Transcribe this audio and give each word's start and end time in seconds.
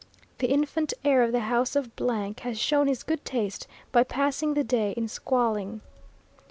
The 0.39 0.47
infant 0.49 0.95
heir 1.05 1.21
of 1.21 1.31
the 1.31 1.41
house 1.41 1.75
of 1.75 1.91
has 2.39 2.57
shown 2.59 2.87
his 2.87 3.03
good 3.03 3.23
taste 3.23 3.67
by 3.91 4.01
passing 4.03 4.55
the 4.55 4.63
day 4.63 4.93
in 4.97 5.07
squalling. 5.07 5.81